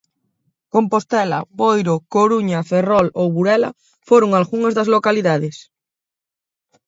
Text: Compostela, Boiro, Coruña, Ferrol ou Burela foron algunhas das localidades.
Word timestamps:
Compostela, 0.73 1.39
Boiro, 1.59 1.95
Coruña, 2.15 2.59
Ferrol 2.71 3.07
ou 3.21 3.27
Burela 3.35 3.69
foron 4.07 4.29
algunhas 4.33 4.73
das 4.77 4.91
localidades. 4.95 5.55